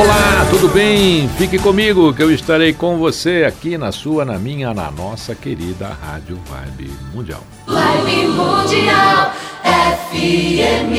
Olá, 0.00 0.46
tudo 0.50 0.68
bem? 0.68 1.28
Fique 1.30 1.58
comigo 1.58 2.12
que 2.12 2.22
eu 2.22 2.30
estarei 2.30 2.72
com 2.72 2.98
você 2.98 3.44
aqui 3.46 3.78
na 3.78 3.92
sua, 3.92 4.24
na 4.24 4.38
minha, 4.38 4.74
na 4.74 4.90
nossa 4.90 5.34
querida 5.34 5.88
Rádio 5.88 6.36
Vibe 6.46 6.90
Mundial. 7.14 7.42
Vibe 7.66 8.28
Mundial 8.28 9.32
FM. 9.62 10.94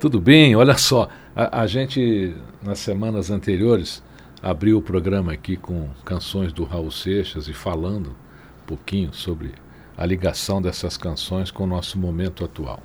Tudo 0.00 0.20
bem? 0.20 0.54
Olha 0.56 0.76
só, 0.76 1.08
a, 1.34 1.62
a 1.62 1.66
gente 1.66 2.34
nas 2.62 2.78
semanas 2.78 3.30
anteriores 3.30 4.02
abriu 4.42 4.78
o 4.78 4.82
programa 4.82 5.32
aqui 5.32 5.56
com 5.56 5.88
canções 6.04 6.52
do 6.52 6.64
Raul 6.64 6.90
Seixas 6.90 7.48
e 7.48 7.52
falando 7.52 8.10
um 8.10 8.66
pouquinho 8.66 9.12
sobre 9.12 9.52
a 9.96 10.06
ligação 10.06 10.62
dessas 10.62 10.96
canções 10.96 11.50
com 11.50 11.64
o 11.64 11.66
nosso 11.66 11.98
momento 11.98 12.44
atual. 12.44 12.80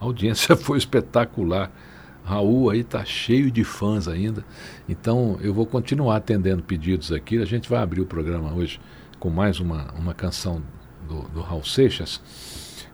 A 0.00 0.04
audiência 0.04 0.56
foi 0.56 0.78
espetacular. 0.78 1.70
Raul 2.24 2.70
aí 2.70 2.82
tá 2.82 3.04
cheio 3.04 3.50
de 3.50 3.64
fãs 3.64 4.08
ainda. 4.08 4.44
Então 4.88 5.38
eu 5.42 5.52
vou 5.52 5.66
continuar 5.66 6.16
atendendo 6.16 6.62
pedidos 6.62 7.12
aqui. 7.12 7.38
A 7.38 7.44
gente 7.44 7.68
vai 7.68 7.82
abrir 7.82 8.00
o 8.00 8.06
programa 8.06 8.52
hoje 8.54 8.80
com 9.18 9.30
mais 9.30 9.60
uma, 9.60 9.92
uma 9.92 10.14
canção 10.14 10.62
do, 11.08 11.22
do 11.28 11.40
Raul 11.40 11.64
Seixas. 11.64 12.20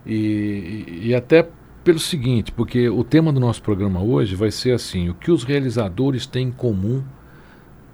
E, 0.04 1.00
e 1.02 1.14
até 1.14 1.48
pelo 1.84 1.98
seguinte, 1.98 2.52
porque 2.52 2.88
o 2.88 3.02
tema 3.02 3.32
do 3.32 3.40
nosso 3.40 3.62
programa 3.62 4.02
hoje 4.02 4.34
vai 4.34 4.50
ser 4.50 4.72
assim: 4.72 5.08
o 5.08 5.14
que 5.14 5.30
os 5.30 5.44
realizadores 5.44 6.26
têm 6.26 6.48
em 6.48 6.52
comum 6.52 7.02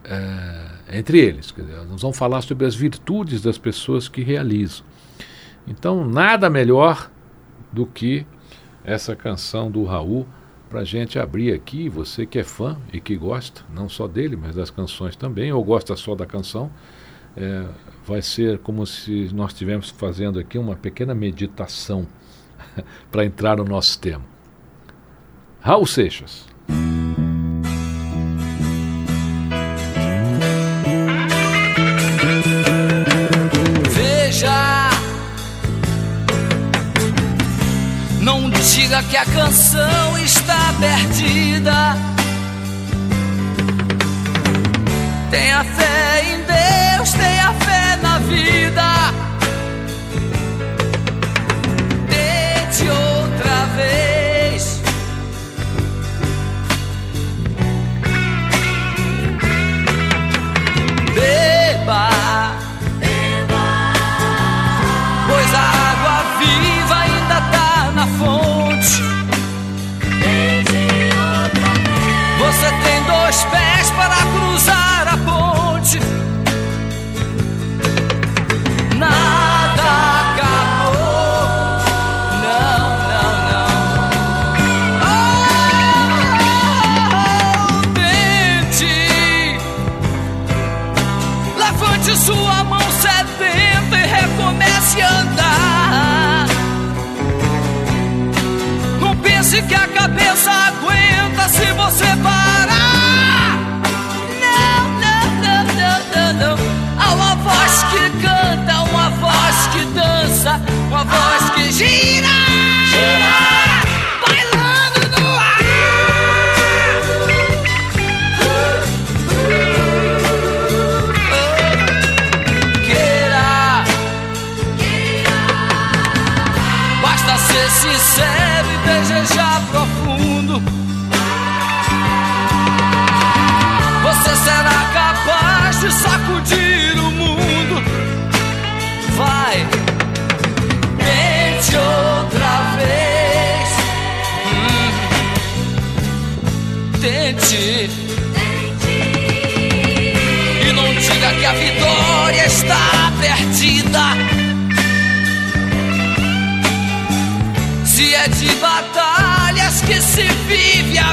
é, 0.04 0.98
entre 0.98 1.18
eles. 1.18 1.52
Dizer, 1.56 1.84
nós 1.84 2.02
vamos 2.02 2.16
falar 2.16 2.40
sobre 2.42 2.66
as 2.66 2.74
virtudes 2.74 3.42
das 3.42 3.58
pessoas 3.58 4.08
que 4.08 4.22
realizam. 4.22 4.84
Então, 5.66 6.06
nada 6.06 6.48
melhor 6.48 7.10
do 7.72 7.86
que 7.86 8.24
essa 8.86 9.16
canção 9.16 9.68
do 9.68 9.84
Raul 9.84 10.24
para 10.70 10.84
gente 10.84 11.18
abrir 11.18 11.52
aqui. 11.52 11.88
Você 11.88 12.24
que 12.24 12.38
é 12.38 12.44
fã 12.44 12.78
e 12.92 13.00
que 13.00 13.16
gosta, 13.16 13.62
não 13.68 13.88
só 13.88 14.06
dele, 14.06 14.36
mas 14.36 14.54
das 14.54 14.70
canções 14.70 15.16
também, 15.16 15.52
ou 15.52 15.62
gosta 15.62 15.96
só 15.96 16.14
da 16.14 16.24
canção, 16.24 16.70
é, 17.36 17.66
vai 18.06 18.22
ser 18.22 18.58
como 18.60 18.86
se 18.86 19.28
nós 19.34 19.52
estivéssemos 19.52 19.90
fazendo 19.90 20.38
aqui 20.38 20.56
uma 20.56 20.76
pequena 20.76 21.14
meditação 21.14 22.06
para 23.10 23.24
entrar 23.24 23.56
no 23.56 23.64
nosso 23.64 23.98
tema. 24.00 24.24
Raul 25.60 25.84
Seixas. 25.84 26.46
Canção 39.76 40.18
está 40.18 40.74
perdida. 40.80 41.96
Tenha 45.30 45.64
fé 45.64 46.24
em 46.24 46.96
Deus, 46.96 47.12
tenha 47.12 47.52
fé 47.52 47.96
na 48.02 48.18
vida. 48.18 48.85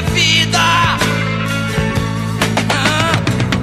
vida. 0.00 0.58
Ah, 2.70 3.12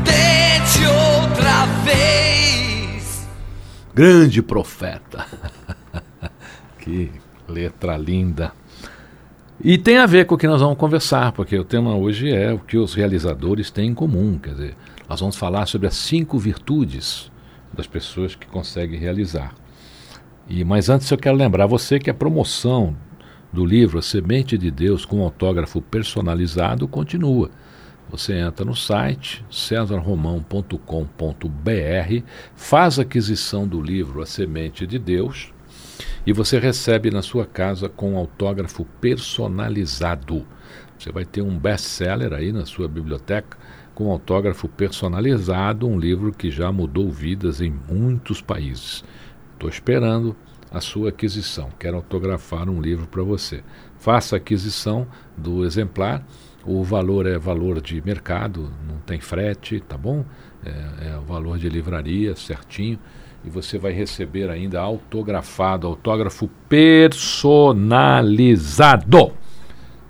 Tente 0.05 0.85
outra 0.85 1.65
vez. 1.83 3.27
Grande 3.93 4.41
profeta. 4.41 5.25
que 6.79 7.11
letra 7.47 7.97
linda. 7.97 8.53
E 9.63 9.77
tem 9.77 9.97
a 9.97 10.07
ver 10.07 10.25
com 10.25 10.35
o 10.35 10.37
que 10.37 10.47
nós 10.47 10.61
vamos 10.61 10.77
conversar, 10.77 11.31
porque 11.33 11.57
o 11.57 11.63
tema 11.63 11.95
hoje 11.95 12.31
é 12.31 12.51
o 12.51 12.59
que 12.59 12.77
os 12.77 12.95
realizadores 12.95 13.69
têm 13.69 13.89
em 13.89 13.93
comum. 13.93 14.39
Quer 14.39 14.51
dizer, 14.51 14.75
nós 15.07 15.19
vamos 15.19 15.35
falar 15.35 15.67
sobre 15.67 15.87
as 15.87 15.95
cinco 15.95 16.39
virtudes 16.39 17.31
das 17.71 17.85
pessoas 17.85 18.33
que 18.33 18.47
conseguem 18.47 18.99
realizar. 18.99 19.53
E 20.49 20.63
mas 20.63 20.89
antes 20.89 21.09
eu 21.11 21.17
quero 21.17 21.37
lembrar 21.37 21.67
você 21.67 21.99
que 21.99 22.09
a 22.09 22.13
promoção 22.13 22.95
do 23.51 23.65
livro 23.65 23.99
A 23.99 24.01
Semente 24.01 24.57
de 24.57 24.71
Deus 24.71 25.05
com 25.05 25.21
autógrafo 25.21 25.81
personalizado 25.81 26.87
continua. 26.87 27.49
Você 28.09 28.33
entra 28.33 28.65
no 28.65 28.75
site 28.75 29.45
cesarromão.com.br, 29.49 32.23
faz 32.55 32.99
aquisição 32.99 33.67
do 33.67 33.81
livro 33.81 34.21
A 34.21 34.25
Semente 34.25 34.85
de 34.85 34.99
Deus 34.99 35.53
e 36.25 36.33
você 36.33 36.59
recebe 36.59 37.09
na 37.09 37.21
sua 37.21 37.45
casa 37.45 37.89
com 37.89 38.17
autógrafo 38.17 38.85
personalizado. 38.99 40.45
Você 40.97 41.11
vai 41.11 41.25
ter 41.25 41.41
um 41.41 41.57
best-seller 41.57 42.33
aí 42.33 42.51
na 42.51 42.65
sua 42.65 42.87
biblioteca 42.87 43.57
com 43.95 44.11
autógrafo 44.11 44.67
personalizado, 44.67 45.87
um 45.87 45.99
livro 45.99 46.31
que 46.31 46.51
já 46.51 46.71
mudou 46.71 47.09
vidas 47.09 47.59
em 47.59 47.73
muitos 47.89 48.41
países. 48.41 49.03
Estou 49.53 49.69
esperando 49.69 50.35
a 50.71 50.79
sua 50.79 51.09
aquisição. 51.09 51.69
Quero 51.77 51.97
autografar 51.97 52.69
um 52.69 52.81
livro 52.81 53.05
para 53.05 53.21
você. 53.21 53.61
Faça 53.99 54.35
a 54.35 54.37
aquisição 54.37 55.05
do 55.37 55.65
exemplar 55.65 56.25
o 56.63 56.83
valor 56.83 57.25
é 57.25 57.39
valor 57.39 57.81
de 57.81 57.99
mercado, 58.05 58.71
não 58.87 58.99
tem 58.99 59.19
frete, 59.19 59.79
tá 59.79 59.97
bom? 59.97 60.23
É, 60.63 61.09
é 61.09 61.17
o 61.17 61.21
valor 61.21 61.57
de 61.57 61.67
livraria, 61.67 62.35
certinho. 62.35 62.99
E 63.43 63.49
você 63.49 63.79
vai 63.79 63.91
receber 63.91 64.51
ainda 64.51 64.79
autografado, 64.79 65.87
autógrafo 65.87 66.47
personalizado. 66.69 69.33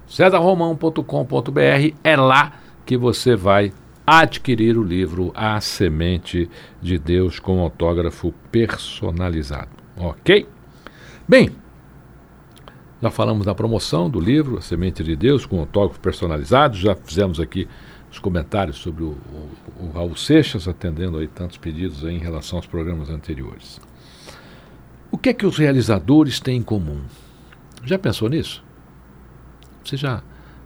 cesarromão.com.br 0.05 1.95
é 2.03 2.17
lá 2.17 2.59
que 2.85 2.97
você 2.97 3.37
vai 3.37 3.71
adquirir 4.05 4.77
o 4.77 4.83
livro 4.83 5.31
A 5.33 5.61
Semente 5.61 6.49
de 6.81 6.99
Deus 6.99 7.39
com 7.39 7.61
autógrafo 7.61 8.33
personalizado. 8.51 9.80
Ok? 9.97 10.47
Bem, 11.27 11.51
já 13.01 13.09
falamos 13.09 13.45
da 13.45 13.55
promoção 13.55 14.09
do 14.09 14.19
livro 14.19 14.57
A 14.57 14.61
Semente 14.61 15.03
de 15.03 15.15
Deus, 15.15 15.45
com 15.45 15.59
autógrafo 15.59 15.99
personalizado. 15.99 16.77
Já 16.77 16.95
fizemos 16.95 17.39
aqui 17.39 17.67
os 18.11 18.19
comentários 18.19 18.77
sobre 18.77 19.03
o, 19.03 19.09
o, 19.09 19.85
o 19.85 19.91
Raul 19.91 20.15
Seixas, 20.15 20.67
atendendo 20.67 21.17
aí 21.17 21.27
tantos 21.27 21.57
pedidos 21.57 22.05
aí 22.05 22.15
em 22.15 22.19
relação 22.19 22.59
aos 22.59 22.67
programas 22.67 23.09
anteriores. 23.09 23.81
O 25.09 25.17
que 25.17 25.29
é 25.29 25.33
que 25.33 25.45
os 25.45 25.57
realizadores 25.57 26.39
têm 26.39 26.57
em 26.57 26.63
comum? 26.63 27.01
Já 27.83 27.97
pensou 27.97 28.29
nisso? 28.29 28.63
Você 29.83 29.97
já 29.97 30.21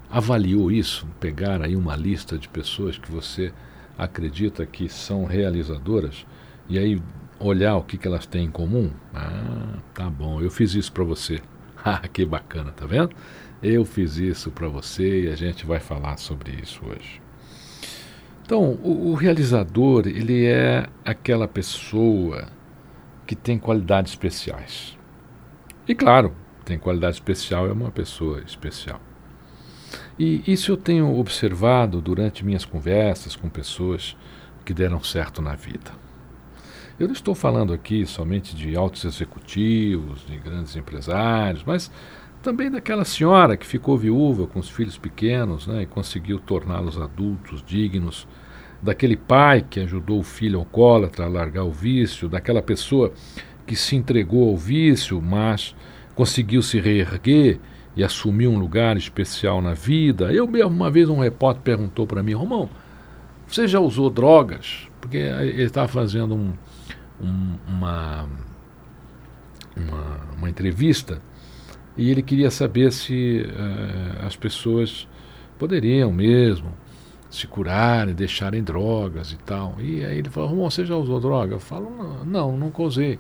avaliou 0.10 0.72
isso? 0.72 1.08
Pegar 1.20 1.62
aí 1.62 1.76
uma 1.76 1.96
lista 1.96 2.38
de 2.38 2.50
pessoas 2.50 2.98
que 2.98 3.12
você 3.12 3.54
acredita 3.98 4.66
que 4.66 4.90
são 4.90 5.24
realizadoras 5.24 6.26
e 6.68 6.78
aí 6.78 7.02
olhar 7.40 7.76
o 7.76 7.84
que, 7.84 7.98
que 7.98 8.08
elas 8.08 8.26
têm 8.26 8.46
em 8.46 8.52
comum? 8.52 8.92
Ah, 9.14 9.78
tá 9.94 10.10
bom, 10.10 10.42
eu 10.42 10.50
fiz 10.50 10.74
isso 10.74 10.92
para 10.92 11.04
você. 11.04 11.42
Ah, 11.88 12.08
que 12.08 12.26
bacana, 12.26 12.72
tá 12.72 12.88
vendo? 12.88 13.16
Eu 13.62 13.86
fiz 13.86 14.18
isso 14.18 14.50
para 14.50 14.68
você 14.68 15.26
e 15.26 15.28
a 15.28 15.36
gente 15.36 15.68
vai 15.68 15.80
falar 15.80 16.18
sobre 16.18 16.52
isso 16.60 16.82
hoje. 16.84 17.22
Então, 18.42 18.80
o, 18.82 19.12
o, 19.12 19.14
realizador, 19.14 20.08
ele 20.08 20.48
é 20.48 20.88
aquela 21.04 21.48
pessoa 21.48 22.48
que 23.28 23.36
tem 23.36 23.60
qualidades 23.60 24.14
especiais. 24.14 24.98
E 25.88 25.94
claro, 25.94 26.34
tem 26.64 26.80
qualidade 26.80 27.18
especial, 27.18 27.68
é 27.68 27.72
uma 27.72 27.92
pessoa 27.92 28.42
especial. 28.42 29.00
E 30.18 30.42
isso 30.48 30.72
eu 30.72 30.78
tenho 30.78 31.18
observado 31.20 32.02
durante 32.02 32.44
minhas 32.44 32.66
conversas 32.66 33.36
com 33.36 33.48
pessoas 33.48 34.18
que 34.64 34.74
deram 34.74 35.04
certo 35.04 35.42
na 35.42 35.56
vida. 35.56 36.05
Eu 36.98 37.08
não 37.08 37.14
estou 37.14 37.36
falando 37.36 37.74
aqui 37.74 38.06
somente 38.06 38.56
de 38.56 38.74
altos 38.74 39.04
executivos, 39.04 40.26
de 40.26 40.38
grandes 40.38 40.78
empresários, 40.78 41.62
mas 41.66 41.92
também 42.42 42.72
daquela 42.72 43.04
senhora 43.04 43.58
que 43.58 43.66
ficou 43.66 43.98
viúva 43.98 44.48
com 44.48 44.60
os 44.60 44.70
filhos 44.70 44.98
pequenos 44.98 45.68
né, 45.68 45.82
e 45.82 45.86
conseguiu 45.86 46.40
torná-los 46.40 46.98
adultos 47.02 47.62
dignos, 47.68 48.26
daquele 48.82 49.18
pai 49.18 49.66
que 49.70 49.82
ajudou 49.82 50.20
o 50.20 50.24
filho 50.24 50.60
alcoólatra 50.60 51.26
a 51.26 51.28
largar 51.28 51.64
o 51.64 51.72
vício, 51.72 52.30
daquela 52.30 52.62
pessoa 52.62 53.12
que 53.68 53.76
se 53.76 53.98
entregou 53.98 54.48
ao 54.50 54.56
vício, 54.56 55.22
mas 55.22 55.76
conseguiu 56.16 56.62
se 56.62 56.80
reerguer 56.80 57.60
e 57.94 58.06
assumir 58.06 58.48
um 58.48 58.58
lugar 58.58 58.96
especial 58.96 59.62
na 59.62 59.74
vida. 59.74 60.32
Eu 60.32 60.48
mesmo, 60.48 60.70
uma 60.70 60.90
vez, 60.90 61.10
um 61.10 61.20
repórter 61.20 61.62
perguntou 61.62 62.08
para 62.08 62.24
mim, 62.24 62.34
Romão, 62.34 62.70
você 63.46 63.68
já 63.68 63.82
usou 63.82 64.10
drogas? 64.10 64.88
Porque 65.02 65.18
ele 65.18 65.64
estava 65.64 65.88
fazendo 65.88 66.36
um, 66.36 66.54
um, 67.22 67.58
uma, 67.68 68.30
uma, 69.76 70.20
uma, 70.38 70.50
entrevista 70.50 71.22
e 71.98 72.10
ele 72.10 72.22
queria 72.22 72.52
saber 72.52 72.92
se 72.92 73.46
uh, 73.48 74.26
as 74.26 74.36
pessoas 74.36 75.08
poderiam 75.58 76.12
mesmo 76.12 76.74
se 77.30 77.48
curarem, 77.48 78.14
deixarem 78.16 78.64
drogas 78.64 79.32
e 79.32 79.38
tal. 79.38 79.76
E 79.80 80.06
aí 80.06 80.18
ele 80.18 80.30
falou, 80.30 80.50
Romão, 80.50 80.70
você 80.70 80.86
já 80.86 80.96
usou 80.96 81.20
droga? 81.20 81.56
Eu 81.56 81.60
falo, 81.60 82.24
não, 82.26 82.58
nunca 82.58 82.82
usei. 82.82 83.20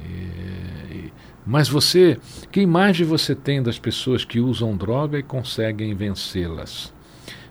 E, 0.00 1.12
mas 1.44 1.68
você, 1.68 2.18
que 2.52 2.60
imagem 2.60 3.06
você 3.06 3.34
tem 3.34 3.62
das 3.62 3.78
pessoas 3.78 4.24
que 4.24 4.40
usam 4.40 4.76
droga 4.76 5.18
e 5.18 5.22
conseguem 5.22 5.94
vencê-las? 5.94 6.92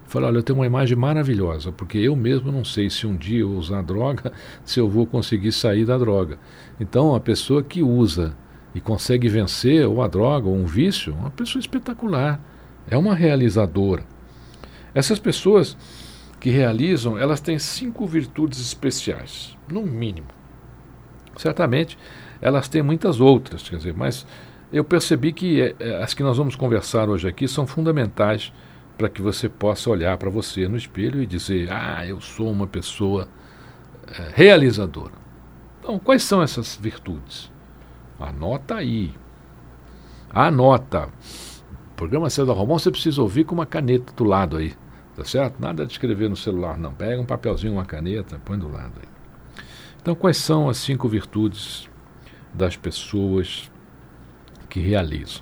Falei, 0.09 0.27
olha, 0.27 0.39
eu 0.39 0.43
tenho 0.43 0.57
uma 0.57 0.65
imagem 0.65 0.97
maravilhosa, 0.97 1.71
porque 1.71 1.99
eu 1.99 2.15
mesmo 2.15 2.51
não 2.51 2.65
sei 2.65 2.89
se 2.89 3.05
um 3.05 3.15
dia 3.15 3.41
eu 3.41 3.51
usar 3.51 3.83
droga, 3.83 4.33
se 4.65 4.79
eu 4.79 4.89
vou 4.89 5.05
conseguir 5.05 5.51
sair 5.51 5.85
da 5.85 5.99
droga. 5.99 6.39
Então, 6.79 7.13
a 7.13 7.19
pessoa 7.19 7.61
que 7.61 7.83
usa 7.83 8.35
e 8.73 8.81
consegue 8.81 9.29
vencer 9.29 9.85
ou 9.87 10.01
a 10.01 10.07
droga 10.07 10.49
ou 10.49 10.55
um 10.55 10.65
vício, 10.65 11.13
é 11.13 11.15
uma 11.15 11.29
pessoa 11.29 11.59
espetacular, 11.59 12.41
é 12.89 12.97
uma 12.97 13.13
realizadora. 13.13 14.03
Essas 14.95 15.19
pessoas 15.19 15.77
que 16.39 16.49
realizam, 16.49 17.15
elas 17.15 17.39
têm 17.39 17.59
cinco 17.59 18.07
virtudes 18.07 18.59
especiais, 18.59 19.55
no 19.71 19.83
mínimo. 19.83 20.29
Certamente, 21.37 21.99
elas 22.41 22.67
têm 22.67 22.81
muitas 22.81 23.21
outras, 23.21 23.69
quer 23.69 23.75
dizer, 23.75 23.93
mas 23.93 24.25
eu 24.73 24.83
percebi 24.83 25.31
que 25.31 25.61
é, 25.61 26.01
as 26.01 26.15
que 26.15 26.23
nós 26.23 26.35
vamos 26.35 26.55
conversar 26.55 27.09
hoje 27.09 27.27
aqui 27.27 27.47
são 27.47 27.67
fundamentais 27.67 28.51
para 28.99 29.07
que 29.07 29.21
você 29.21 29.47
possa 29.47 29.89
olhar 29.89 30.17
para 30.17 30.29
você 30.29 30.67
no 30.67 30.75
espelho 30.75 31.23
e 31.23 31.25
dizer: 31.25 31.71
Ah, 31.71 32.05
eu 32.05 32.19
sou 32.19 32.51
uma 32.51 32.67
pessoa 32.67 33.29
é, 34.05 34.31
realizadora. 34.35 35.13
Então, 35.79 35.97
quais 35.97 36.21
são 36.21 36.41
essas 36.41 36.75
virtudes? 36.75 37.49
Anota 38.19 38.75
aí. 38.75 39.13
Anota. 40.29 41.07
O 41.91 41.95
programa 41.95 42.29
César 42.29 42.51
Romão 42.51 42.77
você 42.77 42.91
precisa 42.91 43.21
ouvir 43.21 43.45
com 43.45 43.55
uma 43.55 43.65
caneta 43.65 44.11
do 44.11 44.25
lado 44.25 44.57
aí. 44.57 44.73
Tá 45.15 45.23
certo? 45.23 45.61
Nada 45.61 45.85
de 45.85 45.93
escrever 45.93 46.29
no 46.29 46.35
celular, 46.35 46.77
não. 46.77 46.93
Pega 46.93 47.21
um 47.21 47.25
papelzinho, 47.25 47.73
uma 47.73 47.85
caneta, 47.85 48.37
põe 48.43 48.59
do 48.59 48.69
lado 48.69 48.95
aí. 49.01 49.07
Então, 50.01 50.13
quais 50.13 50.35
são 50.35 50.67
as 50.67 50.75
cinco 50.75 51.07
virtudes 51.07 51.89
das 52.53 52.75
pessoas 52.75 53.71
que 54.69 54.81
realizam? 54.81 55.41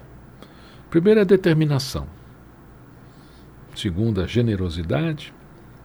Primeiro 0.91 1.19
é 1.21 1.25
determinação. 1.25 2.16
Segundo, 3.77 4.21
a 4.21 4.25
generosidade. 4.25 5.31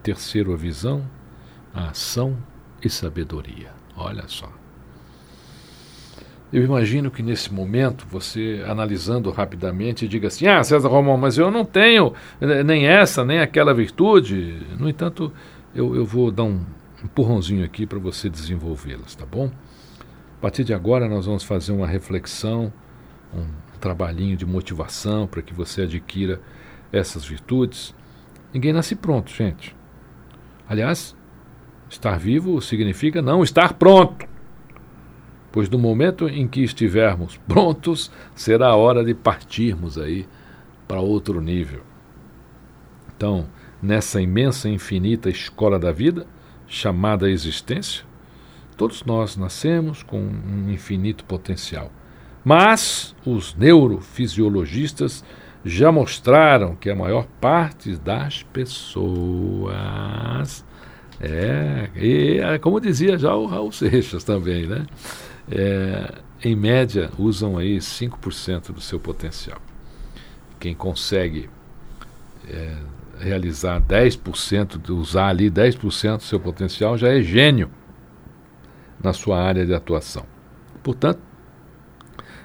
Terceiro, 0.02 0.54
a 0.54 0.56
visão, 0.56 1.04
a 1.74 1.90
ação 1.90 2.38
e 2.82 2.88
sabedoria. 2.88 3.70
Olha 3.94 4.24
só. 4.28 4.50
Eu 6.50 6.64
imagino 6.64 7.10
que 7.10 7.22
nesse 7.22 7.52
momento, 7.52 8.06
você 8.08 8.64
analisando 8.66 9.30
rapidamente, 9.30 10.08
diga 10.08 10.28
assim: 10.28 10.46
Ah, 10.46 10.64
César 10.64 10.88
Romão, 10.88 11.18
mas 11.18 11.36
eu 11.36 11.50
não 11.50 11.66
tenho 11.66 12.14
nem 12.64 12.86
essa, 12.86 13.26
nem 13.26 13.40
aquela 13.40 13.74
virtude. 13.74 14.66
No 14.78 14.88
entanto, 14.88 15.30
eu, 15.74 15.94
eu 15.94 16.06
vou 16.06 16.30
dar 16.30 16.44
um 16.44 16.64
empurrãozinho 17.04 17.62
aqui 17.62 17.84
para 17.84 17.98
você 17.98 18.30
desenvolvê-las, 18.30 19.14
tá 19.14 19.26
bom? 19.26 19.50
A 20.38 20.40
partir 20.40 20.64
de 20.64 20.72
agora, 20.72 21.06
nós 21.06 21.26
vamos 21.26 21.44
fazer 21.44 21.72
uma 21.72 21.86
reflexão, 21.86 22.72
um 23.34 23.44
trabalhinho 23.78 24.34
de 24.34 24.46
motivação 24.46 25.26
para 25.26 25.42
que 25.42 25.52
você 25.52 25.82
adquira 25.82 26.40
essas 26.92 27.24
virtudes, 27.24 27.94
ninguém 28.52 28.72
nasce 28.72 28.94
pronto, 28.94 29.30
gente. 29.32 29.74
Aliás, 30.68 31.16
estar 31.88 32.18
vivo 32.18 32.60
significa 32.60 33.22
não 33.22 33.42
estar 33.42 33.74
pronto. 33.74 34.26
Pois 35.50 35.68
no 35.68 35.78
momento 35.78 36.28
em 36.28 36.46
que 36.48 36.62
estivermos 36.62 37.36
prontos, 37.48 38.10
será 38.34 38.68
a 38.68 38.76
hora 38.76 39.04
de 39.04 39.14
partirmos 39.14 39.98
aí 39.98 40.26
para 40.86 41.00
outro 41.00 41.40
nível. 41.40 41.82
Então, 43.16 43.46
nessa 43.82 44.20
imensa 44.20 44.68
e 44.68 44.74
infinita 44.74 45.28
escola 45.28 45.78
da 45.78 45.92
vida, 45.92 46.26
chamada 46.66 47.30
existência, 47.30 48.04
todos 48.76 49.04
nós 49.04 49.36
nascemos 49.36 50.02
com 50.02 50.18
um 50.18 50.70
infinito 50.70 51.24
potencial. 51.24 51.92
Mas 52.44 53.14
os 53.24 53.54
neurofisiologistas 53.54 55.24
já 55.64 55.92
mostraram 55.92 56.74
que 56.74 56.90
a 56.90 56.94
maior 56.96 57.26
parte 57.40 57.96
das 57.96 58.42
pessoas 58.42 59.72
é, 61.20 61.88
e, 61.94 62.38
é, 62.40 62.58
como 62.58 62.80
dizia 62.80 63.16
já 63.16 63.32
o 63.34 63.46
Raul 63.46 63.70
Seixas 63.70 64.24
também, 64.24 64.66
né? 64.66 64.86
é, 65.50 66.14
em 66.44 66.56
média, 66.56 67.10
usam 67.18 67.56
aí 67.56 67.78
5% 67.78 68.72
do 68.72 68.80
seu 68.80 68.98
potencial. 68.98 69.60
Quem 70.58 70.74
consegue 70.74 71.48
é, 72.48 72.76
realizar 73.18 73.80
10%, 73.80 74.80
de 74.80 74.92
usar 74.92 75.28
ali 75.28 75.50
10% 75.50 76.16
do 76.16 76.22
seu 76.22 76.40
potencial, 76.40 76.98
já 76.98 77.08
é 77.08 77.22
gênio 77.22 77.70
na 79.02 79.12
sua 79.12 79.40
área 79.40 79.64
de 79.64 79.74
atuação. 79.74 80.24
Portanto, 80.82 81.20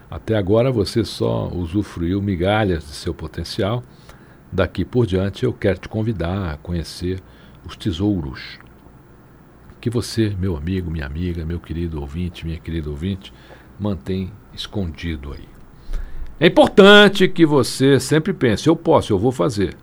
até 0.10 0.36
agora 0.36 0.72
você 0.72 1.04
só 1.04 1.50
usufruiu 1.50 2.22
migalhas 2.22 2.86
de 2.86 2.94
seu 2.94 3.14
potencial. 3.14 3.84
Daqui 4.52 4.86
por 4.86 5.06
diante 5.06 5.44
eu 5.44 5.52
quero 5.52 5.80
te 5.80 5.90
convidar 5.90 6.52
a 6.54 6.58
conhecer 6.58 7.22
os 7.66 7.76
tesouros 7.76 8.60
que 9.80 9.90
você, 9.90 10.36
meu 10.38 10.58
amigo, 10.58 10.90
minha 10.90 11.06
amiga, 11.06 11.46
meu 11.46 11.60
querido 11.60 12.00
ouvinte, 12.00 12.46
minha 12.46 12.60
querida 12.60 12.90
ouvinte, 12.90 13.34
mantém 13.80 14.32
escondido 14.54 15.34
aí. 15.34 15.48
É 16.40 16.48
importante 16.48 17.28
que 17.28 17.46
você 17.46 18.00
sempre 18.00 18.34
pense: 18.34 18.68
eu 18.68 18.76
posso, 18.76 19.14
eu 19.14 19.20
vou 19.20 19.32
fazer. 19.32 19.76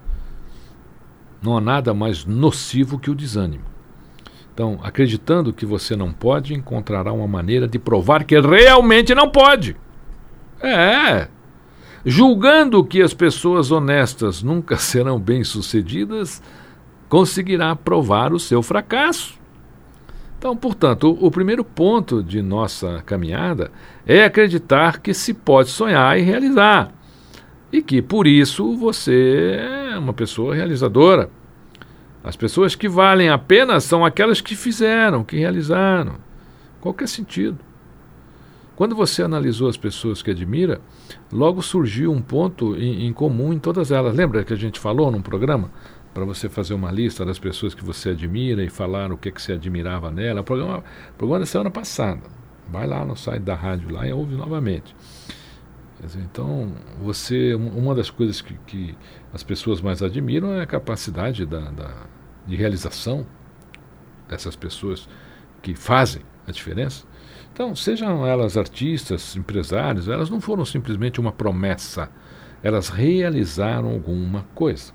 Não 1.42 1.56
há 1.56 1.60
nada 1.60 1.92
mais 1.92 2.24
nocivo 2.24 2.98
que 2.98 3.10
o 3.10 3.14
desânimo. 3.14 3.64
Então, 4.52 4.78
acreditando 4.82 5.52
que 5.52 5.66
você 5.66 5.96
não 5.96 6.12
pode, 6.12 6.54
encontrará 6.54 7.12
uma 7.12 7.26
maneira 7.26 7.66
de 7.66 7.78
provar 7.78 8.24
que 8.24 8.38
realmente 8.38 9.14
não 9.14 9.28
pode. 9.28 9.76
É. 10.66 11.28
Julgando 12.06 12.84
que 12.84 13.02
as 13.02 13.14
pessoas 13.14 13.70
honestas 13.70 14.42
nunca 14.42 14.76
serão 14.78 15.18
bem-sucedidas, 15.18 16.42
conseguirá 17.08 17.74
provar 17.76 18.32
o 18.32 18.40
seu 18.40 18.62
fracasso. 18.62 19.38
Então, 20.38 20.56
portanto, 20.56 21.10
o, 21.10 21.26
o 21.26 21.30
primeiro 21.30 21.64
ponto 21.64 22.22
de 22.22 22.42
nossa 22.42 23.02
caminhada 23.06 23.70
é 24.06 24.24
acreditar 24.24 25.00
que 25.00 25.14
se 25.14 25.32
pode 25.32 25.70
sonhar 25.70 26.18
e 26.18 26.22
realizar. 26.22 26.92
E 27.72 27.82
que 27.82 28.02
por 28.02 28.26
isso 28.26 28.76
você 28.76 29.58
é 29.58 29.98
uma 29.98 30.12
pessoa 30.12 30.54
realizadora. 30.54 31.30
As 32.22 32.36
pessoas 32.36 32.74
que 32.74 32.88
valem 32.88 33.28
a 33.28 33.38
pena 33.38 33.80
são 33.80 34.04
aquelas 34.04 34.40
que 34.40 34.54
fizeram, 34.54 35.24
que 35.24 35.38
realizaram. 35.38 36.16
Qualquer 36.80 37.08
sentido. 37.08 37.58
Quando 38.76 38.94
você 38.94 39.22
analisou 39.22 39.68
as 39.68 39.76
pessoas 39.76 40.20
que 40.20 40.30
admira, 40.30 40.80
logo 41.32 41.62
surgiu 41.62 42.12
um 42.12 42.20
ponto 42.20 42.76
em, 42.76 43.06
em 43.06 43.12
comum 43.12 43.52
em 43.52 43.58
todas 43.58 43.90
elas. 43.90 44.14
Lembra 44.14 44.44
que 44.44 44.52
a 44.52 44.56
gente 44.56 44.80
falou 44.80 45.10
num 45.10 45.22
programa? 45.22 45.70
para 46.14 46.24
você 46.24 46.48
fazer 46.48 46.74
uma 46.74 46.92
lista 46.92 47.24
das 47.24 47.40
pessoas 47.40 47.74
que 47.74 47.84
você 47.84 48.10
admira 48.10 48.62
e 48.62 48.70
falar 48.70 49.10
o 49.10 49.18
que, 49.18 49.32
que 49.32 49.42
você 49.42 49.54
admirava 49.54 50.12
nela. 50.12 50.42
O 50.42 50.44
programa, 50.44 50.78
o 50.78 51.14
programa 51.18 51.40
da 51.40 51.46
semana 51.46 51.70
passada. 51.72 52.22
Vai 52.70 52.86
lá 52.86 53.04
no 53.04 53.16
site 53.16 53.42
da 53.42 53.56
rádio 53.56 53.92
lá 53.92 54.06
e 54.06 54.12
ouve 54.12 54.36
novamente. 54.36 54.94
Então, 56.16 56.72
você, 57.00 57.54
uma 57.54 57.94
das 57.94 58.10
coisas 58.10 58.40
que, 58.40 58.54
que, 58.66 58.94
as 59.32 59.42
pessoas 59.42 59.80
mais 59.80 60.02
admiram 60.02 60.52
é 60.52 60.62
a 60.62 60.66
capacidade 60.66 61.44
da, 61.44 61.70
da, 61.70 62.06
de 62.46 62.54
realização 62.54 63.26
dessas 64.28 64.54
pessoas 64.54 65.08
que 65.62 65.74
fazem 65.74 66.22
a 66.46 66.52
diferença. 66.52 67.06
Então, 67.54 67.74
sejam 67.76 68.26
elas 68.26 68.56
artistas, 68.56 69.36
empresários, 69.36 70.08
elas 70.08 70.28
não 70.28 70.40
foram 70.40 70.64
simplesmente 70.64 71.20
uma 71.20 71.30
promessa, 71.30 72.10
elas 72.64 72.88
realizaram 72.88 73.90
alguma 73.90 74.44
coisa. 74.56 74.92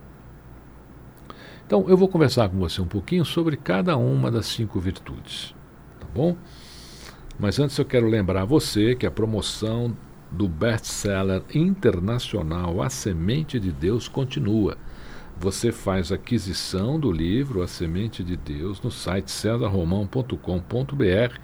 Então, 1.66 1.86
eu 1.88 1.96
vou 1.96 2.10
conversar 2.10 2.50
com 2.50 2.60
você 2.60 2.82
um 2.82 2.86
pouquinho 2.86 3.24
sobre 3.24 3.56
cada 3.56 3.96
uma 3.96 4.30
das 4.30 4.46
cinco 4.46 4.78
virtudes, 4.78 5.56
tá 6.02 6.08
bom? 6.14 6.36
Mas 7.40 7.60
antes 7.60 7.78
eu 7.78 7.86
quero 7.86 8.10
lembrar 8.10 8.44
você 8.44 8.94
que 8.94 9.06
a 9.06 9.12
promoção 9.12 9.96
do 10.30 10.46
best-seller 10.46 11.42
internacional 11.56 12.82
A 12.82 12.90
Semente 12.90 13.58
de 13.58 13.72
Deus 13.72 14.10
continua. 14.10 14.78
Você 15.38 15.72
faz 15.72 16.12
aquisição 16.12 17.00
do 17.00 17.10
livro 17.10 17.62
A 17.62 17.70
Semente 17.70 18.22
de 18.22 18.36
Deus 18.36 18.82
no 18.82 18.92
site 18.92 19.32
cesarromão.com.br 19.32 21.40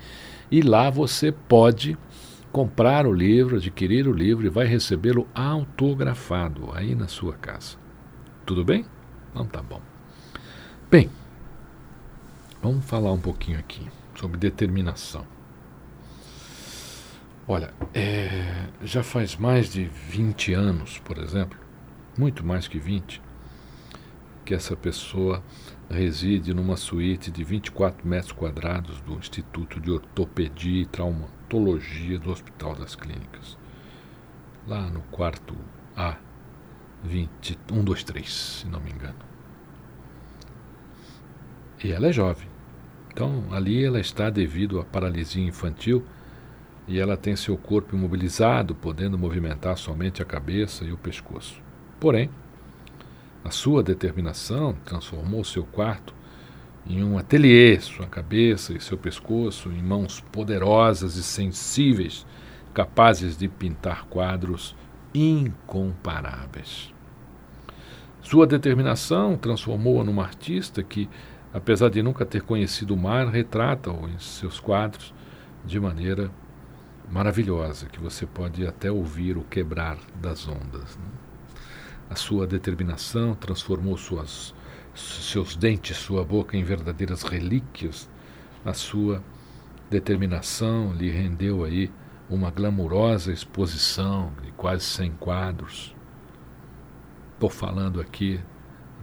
e 0.51 0.61
lá 0.61 0.89
você 0.89 1.31
pode 1.31 1.97
comprar 2.51 3.05
o 3.05 3.11
livro, 3.11 3.57
adquirir 3.57 4.07
o 4.07 4.13
livro 4.13 4.45
e 4.45 4.49
vai 4.49 4.65
recebê-lo 4.65 5.27
autografado 5.35 6.71
aí 6.73 6.95
na 6.95 7.07
sua 7.07 7.33
casa. 7.33 7.77
Tudo 8.45 8.63
bem? 8.63 8.85
Então 9.31 9.45
tá 9.45 9.61
bom. 9.61 9.81
Bem, 10.89 11.09
vamos 12.61 12.85
falar 12.85 13.11
um 13.11 13.19
pouquinho 13.19 13.59
aqui 13.59 13.85
sobre 14.15 14.37
determinação. 14.37 15.25
Olha, 17.47 17.73
é, 17.93 18.67
já 18.81 19.03
faz 19.03 19.35
mais 19.35 19.71
de 19.71 19.85
20 19.85 20.53
anos, 20.53 20.97
por 20.99 21.17
exemplo, 21.17 21.59
muito 22.17 22.45
mais 22.45 22.67
que 22.67 22.79
20, 22.79 23.21
que 24.45 24.53
essa 24.53 24.75
pessoa 24.75 25.43
reside 25.89 26.53
numa 26.53 26.77
suíte 26.77 27.31
de 27.31 27.43
24 27.43 28.07
metros 28.07 28.31
quadrados 28.31 29.01
do 29.01 29.13
Instituto 29.15 29.79
de 29.79 29.89
Ortopedia 29.91 30.83
e 30.83 30.85
Traumatologia 30.85 32.19
do 32.19 32.31
Hospital 32.31 32.75
das 32.75 32.95
Clínicas. 32.95 33.57
Lá 34.67 34.87
no 34.89 35.01
quarto 35.11 35.55
A, 35.97 36.17
20, 37.03 37.57
123, 37.67 38.31
se 38.31 38.67
não 38.67 38.79
me 38.79 38.91
engano. 38.91 39.17
E 41.83 41.91
ela 41.91 42.07
é 42.07 42.13
jovem. 42.13 42.47
Então, 43.11 43.45
ali 43.51 43.83
ela 43.83 43.99
está 43.99 44.29
devido 44.29 44.79
à 44.79 44.85
paralisia 44.85 45.43
infantil 45.43 46.05
e 46.87 46.99
ela 46.99 47.17
tem 47.17 47.35
seu 47.35 47.57
corpo 47.57 47.95
imobilizado, 47.95 48.75
podendo 48.75 49.17
movimentar 49.17 49.77
somente 49.77 50.21
a 50.21 50.25
cabeça 50.25 50.83
e 50.83 50.91
o 50.91 50.97
pescoço. 50.97 51.61
Porém, 51.99 52.29
a 53.45 53.51
sua 53.51 53.83
determinação 53.83 54.73
transformou 54.83 55.43
seu 55.43 55.63
quarto 55.63 56.15
em 56.83 57.03
um 57.03 57.15
ateliê, 57.15 57.79
sua 57.79 58.07
cabeça 58.07 58.73
e 58.73 58.81
seu 58.81 58.97
pescoço 58.97 59.69
em 59.69 59.83
mãos 59.83 60.19
poderosas 60.31 61.15
e 61.15 61.21
sensíveis, 61.21 62.25
capazes 62.73 63.37
de 63.37 63.47
pintar 63.47 64.05
quadros 64.05 64.75
incomparáveis. 65.13 66.91
Sua 68.19 68.47
determinação 68.47 69.37
transformou-a 69.37 70.03
numa 70.03 70.23
artista 70.23 70.81
que 70.81 71.07
apesar 71.53 71.89
de 71.89 72.01
nunca 72.01 72.25
ter 72.25 72.41
conhecido 72.41 72.95
o 72.95 72.97
mar, 72.97 73.27
retrata-o 73.27 74.09
em 74.09 74.17
seus 74.17 74.59
quadros 74.59 75.13
de 75.63 75.79
maneira 75.79 76.31
maravilhosa, 77.11 77.85
que 77.85 77.99
você 77.99 78.25
pode 78.25 78.65
até 78.65 78.91
ouvir 78.91 79.37
o 79.37 79.43
quebrar 79.43 79.99
das 80.19 80.47
ondas. 80.47 80.97
Né? 80.97 81.24
A 82.09 82.15
sua 82.15 82.45
determinação 82.45 83.35
transformou 83.35 83.97
suas, 83.97 84.53
seus 84.93 85.55
dentes, 85.55 85.97
sua 85.97 86.23
boca 86.23 86.55
em 86.55 86.63
verdadeiras 86.63 87.23
relíquias. 87.23 88.09
A 88.63 88.73
sua 88.73 89.23
determinação 89.89 90.93
lhe 90.93 91.09
rendeu 91.09 91.63
aí 91.63 91.91
uma 92.29 92.51
glamurosa 92.51 93.31
exposição 93.31 94.31
de 94.43 94.51
quase 94.51 94.83
100 94.83 95.11
quadros. 95.19 95.95
Estou 97.33 97.49
falando 97.49 97.99
aqui 97.99 98.39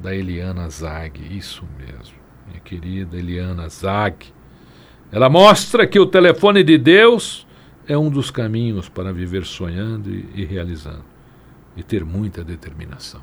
da 0.01 0.15
Eliana 0.15 0.69
Zag, 0.69 1.21
isso 1.37 1.65
mesmo 1.79 2.23
minha 2.47 2.61
querida 2.61 3.17
Eliana 3.17 3.69
Zag. 3.69 4.27
Ela 5.11 5.29
mostra 5.29 5.87
que 5.87 5.99
o 5.99 6.07
telefone 6.07 6.63
de 6.63 6.79
Deus 6.79 7.47
é 7.87 7.97
um 7.97 8.11
dos 8.11 8.31
caminhos 8.31 8.89
para 8.89 9.13
viver 9.13 9.45
sonhando 9.45 10.11
e, 10.11 10.29
e 10.35 10.45
realizando. 10.45 11.05
E 11.77 11.83
ter 11.83 12.05
muita 12.05 12.45
determinação. 12.45 13.23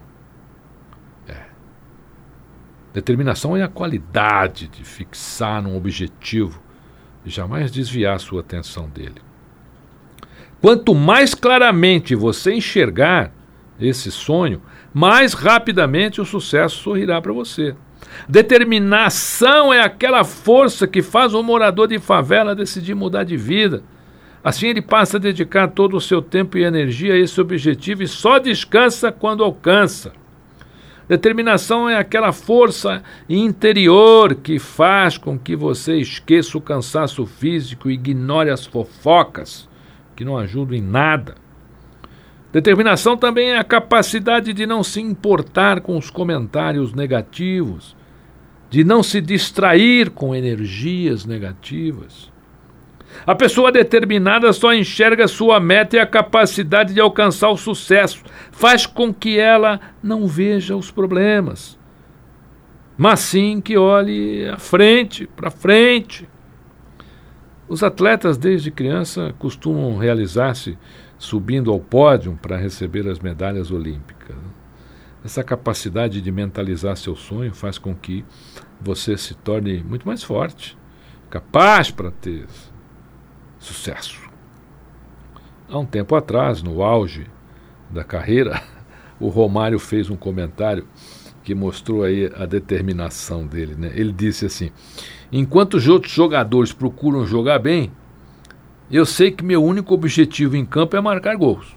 É. 1.27 1.46
Determinação 2.94 3.56
é 3.56 3.63
a 3.63 3.68
qualidade 3.68 4.68
de 4.68 4.84
fixar 4.84 5.65
um 5.65 5.77
objetivo 5.77 6.62
e 7.25 7.29
jamais 7.29 7.72
desviar 7.72 8.20
sua 8.20 8.41
atenção 8.41 8.89
dele. 8.89 9.22
Quanto 10.62 10.94
mais 10.94 11.34
claramente 11.34 12.15
você 12.15 12.53
enxergar 12.53 13.32
esse 13.79 14.12
sonho, 14.12 14.62
mais 14.94 15.34
rapidamente 15.34 16.20
o 16.20 16.25
sucesso 16.25 16.77
sorrirá 16.77 17.22
para 17.22 17.32
você. 17.32 17.75
Determinação 18.27 19.74
é 19.74 19.82
aquela 19.82 20.24
força 20.24 20.88
que 20.88 21.01
faz 21.01 21.34
um 21.34 21.44
morador 21.44 21.88
de 21.88 22.00
favela 22.00 22.56
decidir 22.56 22.96
mudar 22.96 23.24
de 23.24 23.38
vida. 23.38 23.84
Assim 24.43 24.67
ele 24.67 24.81
passa 24.81 25.17
a 25.17 25.19
dedicar 25.19 25.67
todo 25.69 25.98
o 25.98 26.01
seu 26.01 26.22
tempo 26.22 26.58
e 26.58 26.63
energia 26.63 27.13
a 27.13 27.17
esse 27.17 27.39
objetivo 27.41 28.03
e 28.03 28.08
só 28.08 28.39
descansa 28.39 29.12
quando 29.12 29.43
alcança. 29.43 30.13
Determinação 31.10 31.89
é 31.89 31.98
aquela 31.98 32.31
força 32.31 33.01
interior 33.27 34.36
que 34.36 34.60
faz 34.60 35.17
com 35.17 35.39
que 35.39 35.55
você 35.55 35.98
esqueça 35.98 36.55
o 36.55 36.62
cansaço 36.62 37.25
físico 37.25 37.89
e 37.89 37.96
ignore 37.96 38.51
as 38.51 38.65
fofocas, 38.65 39.67
que 40.15 40.24
não 40.24 40.38
ajudam 40.38 40.77
em 40.77 40.81
nada. 40.81 41.34
Determinação 42.53 43.17
também 43.17 43.51
é 43.51 43.58
a 43.58 43.63
capacidade 43.63 44.53
de 44.53 44.67
não 44.67 44.84
se 44.84 45.01
importar 45.01 45.81
com 45.81 45.98
os 45.98 46.12
comentários 46.12 46.93
negativos, 46.93 47.96
de 48.69 48.84
não 48.84 49.01
se 49.01 49.19
distrair 49.19 50.12
com 50.12 50.36
energias 50.36 51.25
negativas. 51.25 52.31
A 53.26 53.36
pessoa 53.36 53.72
determinada 53.72 54.52
só 54.54 54.74
enxerga 54.74 55.28
sua 55.28 55.60
meta 55.60 55.98
e 55.98 56.00
a 56.00 56.06
capacidade 56.06 56.94
de 56.94 57.00
alcançar 57.00 57.50
o 57.50 57.58
sucesso. 57.58 58.24
Faz 58.52 58.86
com 58.86 59.14
que 59.14 59.38
ela 59.38 59.80
não 60.02 60.26
veja 60.28 60.76
os 60.76 60.90
problemas, 60.90 61.78
mas 62.98 63.20
sim 63.20 63.62
que 63.62 63.78
olhe 63.78 64.48
à 64.50 64.58
frente, 64.58 65.28
para 65.28 65.52
frente. 65.52 66.28
Os 67.68 67.84
atletas, 67.84 68.38
desde 68.38 68.72
criança, 68.72 69.34
costumam 69.38 69.98
realizar-se 69.98 70.78
subindo 71.18 71.72
ao 71.72 71.80
pódio 71.80 72.38
para 72.42 72.58
receber 72.58 73.08
as 73.08 73.20
medalhas 73.20 73.70
olímpicas. 73.70 74.36
Essa 75.24 75.44
capacidade 75.44 76.22
de 76.22 76.32
mentalizar 76.32 76.96
seu 76.96 77.16
sonho 77.16 77.54
faz 77.54 77.78
com 77.78 77.94
que 77.94 78.26
você 78.82 79.18
se 79.18 79.36
torne 79.36 79.84
muito 79.84 80.08
mais 80.08 80.24
forte, 80.24 80.78
capaz 81.30 81.92
para 81.92 82.10
ter 82.10 82.46
sucesso. 83.60 84.20
Há 85.70 85.78
um 85.78 85.86
tempo 85.86 86.16
atrás, 86.16 86.63
no 86.63 86.82
auge 86.82 87.28
da 87.89 88.04
carreira, 88.04 88.62
o 89.20 89.28
Romário 89.28 89.78
fez 89.78 90.10
um 90.10 90.16
comentário 90.16 90.88
que 91.44 91.54
mostrou 91.54 92.04
aí 92.04 92.32
a 92.36 92.46
determinação 92.46 93.46
dele. 93.46 93.75
Né? 93.78 93.92
Ele 93.94 94.12
disse 94.12 94.46
assim: 94.46 94.72
Enquanto 95.32 95.75
os 95.75 95.88
outros 95.88 96.12
jogadores 96.12 96.74
procuram 96.74 97.25
jogar 97.25 97.60
bem, 97.60 97.92
eu 98.92 99.06
sei 99.06 99.32
que 99.32 99.44
meu 99.44 99.63
único 99.63 99.94
objetivo 99.94 100.56
em 100.56 100.66
campo 100.66 100.98
é 100.98 101.01
marcar 101.01 101.36
gols. 101.36 101.75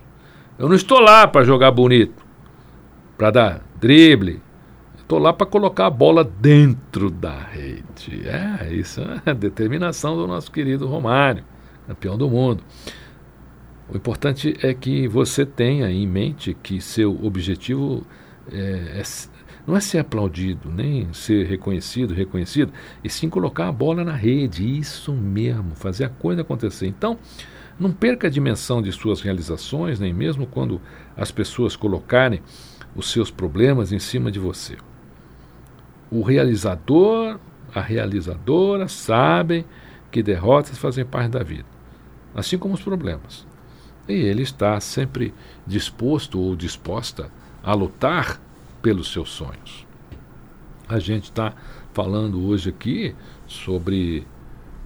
Eu 0.59 0.69
não 0.69 0.77
estou 0.77 1.01
lá 1.01 1.27
para 1.27 1.45
jogar 1.45 1.71
bonito, 1.71 2.25
para 3.19 3.31
dar 3.31 3.63
drible. 3.79 4.41
Estou 4.97 5.19
lá 5.19 5.33
para 5.33 5.47
colocar 5.47 5.87
a 5.87 5.91
bola 5.91 6.25
dentro 6.25 7.11
da 7.11 7.39
rede. 7.39 8.27
É, 8.27 8.73
isso 8.73 9.03
é 9.03 9.31
a 9.31 9.33
determinação 9.35 10.17
do 10.17 10.27
nosso 10.27 10.51
querido 10.51 10.87
Romário, 10.87 11.45
campeão 11.87 12.17
do 12.17 12.29
mundo. 12.29 12.63
O 13.89 13.97
importante 13.97 14.57
é 14.63 14.73
que 14.73 15.07
você 15.09 15.45
tenha 15.45 15.91
em 15.91 16.07
mente 16.07 16.55
que 16.55 16.81
seu 16.81 17.25
objetivo 17.25 18.07
é, 18.51 19.01
é 19.01 19.03
não 19.67 19.77
é 19.77 19.81
ser 19.81 19.99
aplaudido, 19.99 20.71
nem 20.71 21.13
ser 21.13 21.47
reconhecido, 21.47 22.13
reconhecido, 22.13 22.73
e 23.03 23.09
sim 23.09 23.29
colocar 23.29 23.69
a 23.69 23.73
bola 23.73 24.03
na 24.03 24.15
rede. 24.15 24.79
Isso 24.79 25.13
mesmo, 25.13 25.75
fazer 25.75 26.05
a 26.05 26.09
coisa 26.09 26.43
acontecer. 26.43 26.87
Então, 26.87 27.17
não 27.79 27.93
perca 27.93 28.27
a 28.27 28.31
dimensão 28.31 28.83
de 28.83 28.91
suas 28.93 29.21
realizações, 29.21 30.01
nem 30.01 30.13
mesmo 30.13 30.47
quando 30.47 30.81
as 31.17 31.31
pessoas 31.31 31.77
colocarem 31.77 32.43
os 32.95 33.11
seus 33.11 33.31
problemas 33.31 33.93
em 33.93 33.99
cima 33.99 34.31
de 34.31 34.39
você. 34.39 34.77
O 36.11 36.23
realizador, 36.23 37.39
a 37.75 37.81
realizadora 37.81 38.89
sabem 38.89 39.65
que 40.11 40.23
derrotas 40.23 40.77
fazem 40.77 41.05
parte 41.05 41.31
da 41.31 41.43
vida, 41.43 41.65
assim 42.35 42.59
como 42.59 42.75
os 42.75 42.83
problemas. 42.83 43.47
E 44.09 44.13
ele 44.13 44.43
está 44.43 44.81
sempre 44.81 45.33
disposto 45.67 46.41
ou 46.41 46.57
disposta 46.57 47.31
a 47.63 47.73
lutar 47.75 48.41
pelos 48.81 49.13
seus 49.13 49.31
sonhos. 49.31 49.87
A 50.89 50.99
gente 50.99 51.25
está 51.25 51.55
falando 51.93 52.45
hoje 52.45 52.71
aqui 52.71 53.15
sobre 53.47 54.27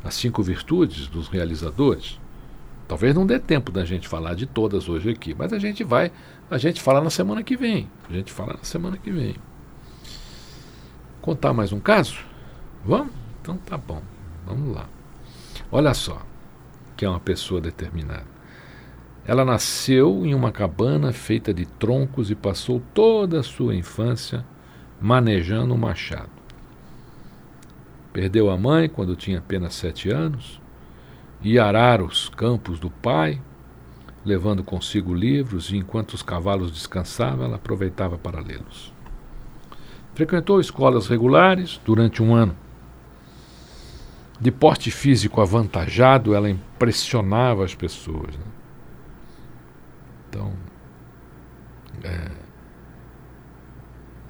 as 0.05 0.15
cinco 0.15 0.43
virtudes 0.43 1.09
dos 1.09 1.29
realizadores. 1.29 2.21
Talvez 2.87 3.15
não 3.15 3.27
dê 3.27 3.39
tempo 3.39 3.73
da 3.73 3.85
gente 3.85 4.07
falar 4.07 4.35
de 4.35 4.47
todas 4.47 4.89
hoje 4.89 5.11
aqui, 5.11 5.35
mas 5.35 5.53
a 5.53 5.59
gente 5.59 5.83
vai, 5.83 6.13
a 6.49 6.59
gente 6.59 6.81
fala 6.81 7.01
na 7.01 7.11
semana 7.11 7.43
que 7.43 7.57
vem. 7.57 7.91
A 8.09 8.13
gente 8.13 8.33
fala 8.33 8.53
na 8.53 8.63
semana 8.63 8.97
que 8.97 9.11
vem. 9.11 9.35
Contar 11.21 11.53
mais 11.53 11.73
um 11.73 11.81
caso? 11.81 12.19
Vamos? 12.85 13.13
Então 13.43 13.57
tá 13.57 13.77
bom. 13.77 14.01
Vamos 14.47 14.77
lá. 14.77 14.89
Olha 15.73 15.93
só, 15.93 16.23
que 16.97 17.05
é 17.05 17.09
uma 17.09 17.21
pessoa 17.21 17.61
determinada. 17.61 18.37
Ela 19.27 19.45
nasceu 19.45 20.25
em 20.25 20.35
uma 20.35 20.53
cabana 20.53 21.13
feita 21.13 21.53
de 21.53 21.67
troncos 21.67 22.31
e 22.31 22.35
passou 22.35 22.81
toda 22.95 23.41
a 23.41 23.43
sua 23.43 23.75
infância 23.75 24.45
manejando 25.01 25.75
um 25.75 25.79
machado. 25.79 26.31
Perdeu 28.13 28.51
a 28.51 28.57
mãe 28.57 28.89
quando 28.89 29.17
tinha 29.17 29.39
apenas 29.39 29.75
sete 29.75 30.09
anos, 30.11 30.61
ia 31.43 31.65
arar 31.65 32.01
os 32.01 32.29
campos 32.29 32.79
do 32.79 32.89
pai, 32.89 33.41
levando 34.25 34.65
consigo 34.65 35.13
livros, 35.13 35.71
e 35.71 35.77
enquanto 35.77 36.15
os 36.15 36.23
cavalos 36.23 36.73
descansavam, 36.73 37.45
ela 37.45 37.57
aproveitava 37.57 38.17
para 38.17 38.41
lê-los. 38.41 38.93
Frequentou 40.15 40.61
escolas 40.61 41.09
regulares 41.09 41.81
durante 41.85 42.23
um 42.23 42.35
ano. 42.35 42.57
De 44.41 44.51
porte 44.51 44.91
físico 44.91 45.41
avantajado, 45.41 46.35
ela 46.35 46.49
impressionava 46.77 47.65
as 47.65 47.75
pessoas. 47.75 48.37
Né? 48.37 48.45
Então, 50.29 50.53
é, 52.05 52.31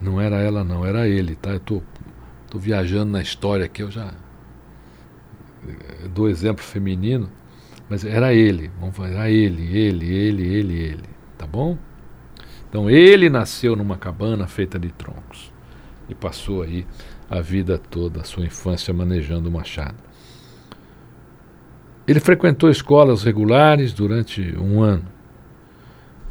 não 0.01 0.21
era 0.21 0.37
ela 0.37 0.63
não, 0.63 0.87
era 0.87 1.09
ele, 1.09 1.35
tá? 1.35 1.51
Eu 1.51 1.61
tô, 1.61 1.83
tô 2.49 2.59
viajando 2.59 3.11
na 3.11 3.21
história 3.21 3.67
aqui, 3.67 3.83
eu 3.83 3.91
já 3.91 4.15
é, 5.67 6.09
dou 6.09 6.29
exemplo 6.29 6.63
feminino, 6.63 7.29
mas 7.89 8.05
era 8.05 8.33
ele, 8.33 8.71
vamos 8.79 8.97
falar, 8.97 9.11
era 9.11 9.31
ele, 9.31 9.77
ele, 9.77 10.15
ele, 10.15 10.47
ele, 10.47 10.75
ele, 10.75 11.09
tá 11.37 11.47
bom? 11.47 11.77
Então 12.69 12.89
ele 12.89 13.29
nasceu 13.29 13.75
numa 13.75 13.97
cabana 13.97 14.47
feita 14.47 14.79
de 14.79 14.91
troncos 14.93 15.53
e 16.09 16.15
passou 16.15 16.63
aí 16.63 16.87
a 17.29 17.41
vida 17.41 17.79
toda, 17.79 18.21
a 18.21 18.25
sua 18.25 18.45
infância 18.45 18.95
manejando 18.95 19.49
o 19.49 19.53
machado. 19.53 20.06
Ele 22.07 22.21
frequentou 22.21 22.71
escolas 22.71 23.25
regulares 23.25 23.92
durante 23.92 24.57
um 24.59 24.81
ano. 24.81 25.05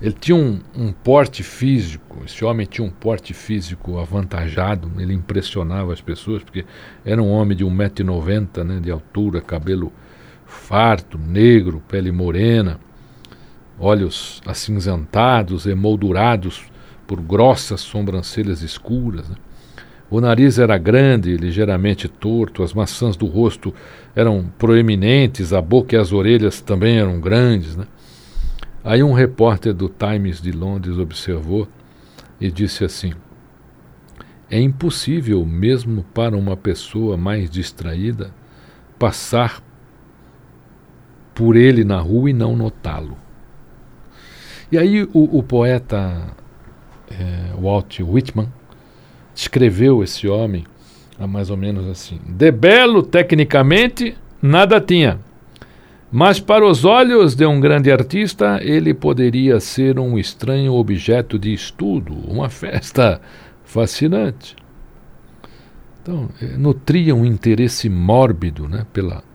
Ele 0.02 0.14
tinha 0.14 0.36
um, 0.36 0.60
um, 0.76 0.92
porte 0.92 1.42
físico, 1.42 2.22
esse 2.26 2.44
homem 2.44 2.66
tinha 2.66 2.86
um 2.86 2.92
porte 2.92 3.34
físico 3.34 3.98
avantajado, 3.98 4.92
ele 5.00 5.14
impressionava 5.14 5.94
as 5.94 6.02
pessoas, 6.02 6.44
porque 6.44 6.66
era 7.04 7.22
um 7.22 7.30
homem 7.30 7.58
de 7.58 7.66
1,90m 7.66 8.64
né, 8.64 8.80
de 8.82 8.92
altura, 8.92 9.42
cabelo 9.42 9.92
farto, 10.46 11.18
negro, 11.18 11.82
pele 11.88 12.12
morena, 12.12 12.80
olhos 13.80 14.42
acinzentados, 14.46 15.66
emoldurados 15.66 16.64
por 17.08 17.22
grossas 17.22 17.82
sobrancelhas 17.82 18.62
escuras. 18.62 19.30
Né. 19.30 19.36
O 20.16 20.22
nariz 20.22 20.58
era 20.58 20.78
grande, 20.78 21.36
ligeiramente 21.36 22.08
torto, 22.08 22.64
as 22.64 22.74
maçãs 22.74 23.18
do 23.18 23.26
rosto 23.26 23.74
eram 24.16 24.50
proeminentes, 24.58 25.52
a 25.52 25.62
boca 25.62 25.94
e 25.94 26.00
as 26.00 26.14
orelhas 26.14 26.62
também 26.62 26.98
eram 26.98 27.20
grandes. 27.20 27.76
Né? 27.76 27.86
Aí 28.82 29.04
um 29.04 29.12
repórter 29.12 29.74
do 29.74 29.90
Times 29.90 30.42
de 30.42 30.54
Londres 30.54 30.98
observou 30.98 31.68
e 32.40 32.50
disse 32.50 32.86
assim: 32.86 33.12
É 34.50 34.58
impossível, 34.58 35.46
mesmo 35.46 36.06
para 36.14 36.38
uma 36.38 36.56
pessoa 36.56 37.18
mais 37.18 37.50
distraída, 37.50 38.34
passar 38.98 39.62
por 41.34 41.58
ele 41.58 41.84
na 41.84 42.00
rua 42.00 42.30
e 42.30 42.34
não 42.34 42.56
notá-lo. 42.56 43.18
E 44.72 44.78
aí 44.78 45.04
o, 45.04 45.40
o 45.40 45.44
poeta 45.44 46.34
é, 47.12 47.54
Walt 47.62 48.00
Whitman 48.00 48.48
descreveu 49.36 50.04
esse 50.04 50.28
homem 50.28 50.66
a 51.20 51.28
mais 51.28 51.52
ou 51.52 51.58
menos 51.58 51.86
assim: 51.88 52.20
De 52.26 52.52
belo 52.52 53.04
tecnicamente 53.04 54.16
nada 54.42 54.82
tinha 54.82 55.20
mas 56.18 56.40
para 56.40 56.66
os 56.66 56.86
olhos 56.86 57.36
de 57.36 57.46
um 57.46 57.60
grande 57.60 57.92
artista, 57.92 58.58
ele 58.62 58.94
poderia 58.94 59.60
ser 59.60 60.00
um 60.00 60.18
estranho 60.18 60.74
objeto 60.74 61.38
de 61.38 61.54
estudo, 61.54 62.14
uma 62.14 62.48
festa 62.50 63.20
fascinante. 63.66 64.56
Então, 66.02 66.30
eh, 66.42 66.56
nutria 66.58 67.14
um 67.14 67.26
interesse 67.26 67.90
mórbido 67.90 68.66
né, 68.66 68.86
pela, 68.94 69.26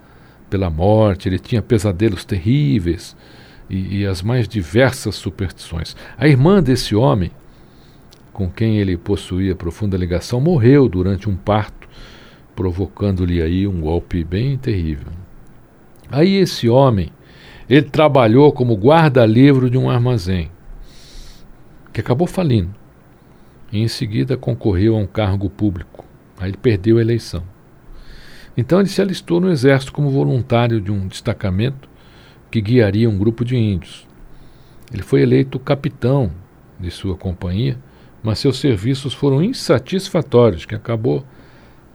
pela 0.48 0.70
morte, 0.70 1.28
ele 1.28 1.38
tinha 1.38 1.60
pesadelos 1.60 2.24
terríveis 2.24 3.14
e, 3.68 3.98
e 3.98 4.06
as 4.06 4.22
mais 4.22 4.48
diversas 4.48 5.16
superstições. 5.16 5.94
A 6.16 6.26
irmã 6.26 6.62
desse 6.62 6.96
homem, 6.96 7.30
com 8.40 8.48
quem 8.48 8.78
ele 8.78 8.96
possuía 8.96 9.54
profunda 9.54 9.98
ligação, 9.98 10.40
morreu 10.40 10.88
durante 10.88 11.28
um 11.28 11.36
parto, 11.36 11.86
provocando-lhe 12.56 13.42
aí 13.42 13.66
um 13.66 13.82
golpe 13.82 14.24
bem 14.24 14.56
terrível. 14.56 15.12
Aí 16.10 16.36
esse 16.36 16.66
homem, 16.66 17.10
ele 17.68 17.90
trabalhou 17.90 18.50
como 18.50 18.74
guarda-livro 18.76 19.68
de 19.68 19.76
um 19.76 19.90
armazém, 19.90 20.50
que 21.92 22.00
acabou 22.00 22.26
falindo. 22.26 22.74
E 23.70 23.82
em 23.82 23.88
seguida 23.88 24.38
concorreu 24.38 24.96
a 24.96 24.98
um 24.98 25.06
cargo 25.06 25.50
público. 25.50 26.02
Aí 26.38 26.48
ele 26.48 26.56
perdeu 26.56 26.96
a 26.96 27.02
eleição. 27.02 27.42
Então 28.56 28.80
ele 28.80 28.88
se 28.88 29.02
alistou 29.02 29.38
no 29.38 29.50
exército 29.50 29.92
como 29.92 30.08
voluntário 30.08 30.80
de 30.80 30.90
um 30.90 31.06
destacamento 31.06 31.90
que 32.50 32.62
guiaria 32.62 33.10
um 33.10 33.18
grupo 33.18 33.44
de 33.44 33.58
índios. 33.58 34.08
Ele 34.90 35.02
foi 35.02 35.20
eleito 35.20 35.58
capitão 35.58 36.32
de 36.80 36.90
sua 36.90 37.14
companhia, 37.14 37.78
mas 38.22 38.38
seus 38.38 38.58
serviços 38.58 39.14
foram 39.14 39.42
insatisfatórios, 39.42 40.66
que 40.66 40.74
acabou 40.74 41.24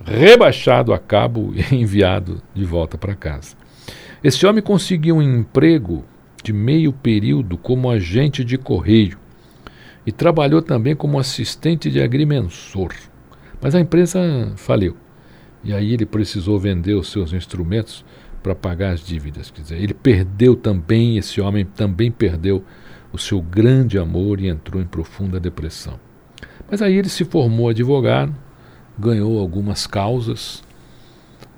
rebaixado 0.04 0.94
a 0.94 1.00
cabo 1.00 1.54
e 1.56 1.62
enviado 1.76 2.42
de 2.54 2.64
volta 2.64 2.98
para 2.98 3.16
casa. 3.16 3.56
Esse 4.24 4.46
homem 4.46 4.62
conseguiu 4.62 5.18
um 5.18 5.22
emprego 5.22 6.04
de 6.44 6.54
meio 6.54 6.92
período 6.94 7.58
como 7.58 7.90
agente 7.90 8.44
de 8.44 8.58
correio 8.58 9.18
e 10.06 10.12
trabalhou 10.12 10.62
também 10.62 10.96
como 10.96 11.20
assistente 11.20 11.90
de 11.90 12.02
agrimensor. 12.02 12.94
Mas 13.62 13.74
a 13.74 13.80
empresa 13.80 14.20
faliu. 14.56 14.96
E 15.64 15.74
aí 15.74 15.94
ele 15.94 16.06
precisou 16.06 16.60
vender 16.60 16.94
os 16.94 17.12
seus 17.12 17.34
instrumentos 17.34 18.06
para 18.44 18.54
pagar 18.54 18.94
as 18.94 19.02
dívidas. 19.02 19.50
Quer 19.50 19.62
dizer, 19.64 19.82
ele 19.82 19.96
perdeu 19.96 20.56
também, 20.56 21.18
esse 21.18 21.42
homem 21.42 21.66
também 21.66 22.12
perdeu 22.12 22.64
o 23.12 23.18
seu 23.18 23.42
grande 23.42 23.98
amor 23.98 24.40
e 24.40 24.48
entrou 24.48 24.80
em 24.80 24.86
profunda 24.86 25.40
depressão. 25.40 26.00
Mas 26.70 26.82
aí 26.82 26.96
ele 26.96 27.10
se 27.10 27.24
formou 27.24 27.70
advogado, 27.70 28.36
ganhou 28.98 29.40
algumas 29.40 29.86
causas, 29.86 30.64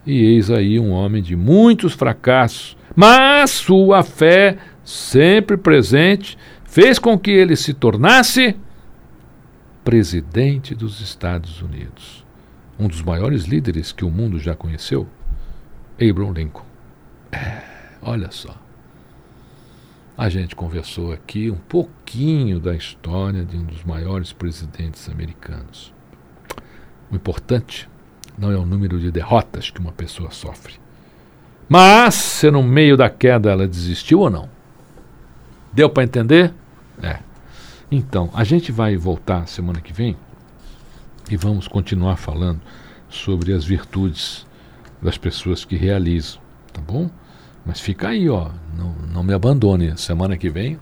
e 0.05 0.23
eis 0.23 0.49
aí 0.49 0.79
um 0.79 0.91
homem 0.91 1.21
de 1.21 1.35
muitos 1.35 1.93
fracassos, 1.93 2.77
mas 2.95 3.51
sua 3.51 4.03
fé, 4.03 4.57
sempre 4.83 5.57
presente, 5.57 6.37
fez 6.63 6.99
com 6.99 7.17
que 7.17 7.31
ele 7.31 7.55
se 7.55 7.73
tornasse 7.73 8.55
presidente 9.83 10.75
dos 10.75 10.99
Estados 10.99 11.61
Unidos, 11.61 12.25
um 12.77 12.87
dos 12.87 13.01
maiores 13.01 13.45
líderes 13.45 13.91
que 13.91 14.03
o 14.03 14.11
mundo 14.11 14.39
já 14.39 14.53
conheceu, 14.53 15.07
Abraham 15.99 16.33
Lincoln. 16.33 16.65
É, 17.31 17.61
olha 18.01 18.29
só. 18.31 18.66
A 20.17 20.29
gente 20.29 20.55
conversou 20.55 21.13
aqui 21.13 21.51
um 21.51 21.57
pouquinho 21.57 22.59
da 22.59 22.73
história 22.73 23.45
de 23.45 23.55
um 23.55 23.63
dos 23.63 23.83
maiores 23.83 24.33
presidentes 24.33 25.07
americanos. 25.07 25.93
O 27.11 27.15
importante 27.15 27.87
não 28.35 28.51
é 28.51 28.57
o 28.57 28.65
número 28.65 28.99
de 28.99 29.11
derrotas 29.11 29.69
que 29.69 29.79
uma 29.79 29.91
pessoa 29.91 30.31
sofre, 30.31 30.73
mas 31.69 32.15
se 32.15 32.49
no 32.49 32.63
meio 32.63 32.97
da 32.97 33.11
queda 33.11 33.51
ela 33.51 33.67
desistiu 33.67 34.21
ou 34.21 34.29
não. 34.31 34.49
Deu 35.71 35.87
para 35.87 36.03
entender? 36.03 36.51
É. 37.03 37.19
Então, 37.91 38.31
a 38.33 38.43
gente 38.43 38.71
vai 38.71 38.97
voltar 38.97 39.47
semana 39.47 39.79
que 39.79 39.93
vem 39.93 40.17
e 41.29 41.37
vamos 41.37 41.67
continuar 41.67 42.17
falando 42.17 42.59
sobre 43.07 43.53
as 43.53 43.63
virtudes 43.63 44.47
das 44.99 45.15
pessoas 45.15 45.63
que 45.63 45.75
realizam, 45.75 46.41
tá 46.73 46.81
bom? 46.81 47.07
Mas 47.67 47.81
fica 47.81 48.07
aí, 48.07 48.29
ó. 48.29 48.49
Não, 48.77 48.95
não 49.13 49.23
me 49.23 49.33
abandone. 49.33 49.97
Semana 49.97 50.37
que 50.37 50.49
vem, 50.49 50.79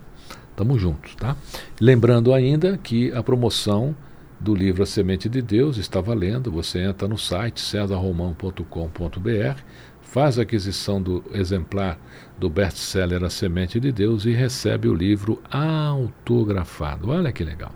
tamo 0.56 0.78
juntos, 0.78 1.16
tá? 1.16 1.36
Lembrando 1.82 2.32
ainda 2.32 2.78
que 2.78 3.12
a 3.12 3.24
promoção 3.24 3.96
do 4.40 4.54
livro 4.54 4.84
A 4.84 4.86
Semente 4.86 5.28
de 5.28 5.42
Deus 5.42 5.78
está 5.78 6.00
valendo. 6.00 6.52
Você 6.52 6.80
entra 6.80 7.08
no 7.08 7.18
site 7.18 7.60
cesarromão.com.br, 7.60 9.62
faz 10.02 10.38
a 10.38 10.44
aquisição 10.44 11.02
do 11.02 11.24
exemplar 11.34 11.98
do 12.38 12.48
best-seller 12.50 13.24
A 13.24 13.32
Semente 13.32 13.80
de 13.80 13.92
Deus 13.92 14.26
e 14.26 14.32
recebe 14.32 14.88
o 14.88 14.94
livro 14.94 15.42
autografado. 15.50 17.10
Olha 17.10 17.32
que 17.32 17.44
legal. 17.44 17.72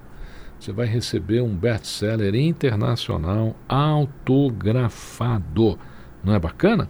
Você 0.59 0.71
vai 0.71 0.85
receber 0.85 1.41
um 1.41 1.55
best-seller 1.55 2.35
internacional 2.35 3.55
autografado. 3.67 5.79
Não 6.23 6.35
é 6.35 6.39
bacana? 6.39 6.87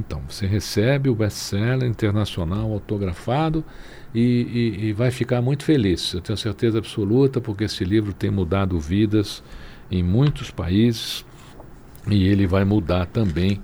Então, 0.00 0.22
você 0.28 0.46
recebe 0.46 1.08
o 1.08 1.14
best-seller 1.14 1.88
internacional 1.88 2.72
autografado 2.72 3.64
e, 4.14 4.20
e, 4.20 4.86
e, 4.86 4.92
vai 4.92 5.10
ficar 5.10 5.40
muito 5.42 5.64
feliz. 5.64 6.12
Eu 6.12 6.20
tenho 6.20 6.36
certeza 6.36 6.78
absoluta, 6.78 7.40
porque 7.40 7.64
esse 7.64 7.84
livro 7.84 8.12
tem 8.12 8.30
mudado 8.30 8.78
vidas 8.78 9.42
em 9.90 10.02
muitos 10.02 10.50
países 10.50 11.24
e 12.08 12.26
ele 12.26 12.46
vai 12.46 12.64
mudar 12.64 13.06
também 13.06 13.62